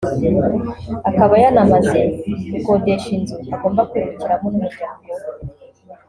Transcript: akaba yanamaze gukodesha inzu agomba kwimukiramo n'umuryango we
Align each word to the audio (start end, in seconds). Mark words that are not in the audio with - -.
akaba 1.09 1.35
yanamaze 1.43 1.99
gukodesha 2.51 3.09
inzu 3.17 3.35
agomba 3.55 3.81
kwimukiramo 3.89 4.47
n'umuryango 4.49 5.09
we 5.17 5.25